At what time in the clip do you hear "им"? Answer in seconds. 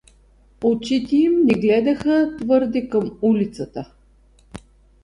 1.15-1.45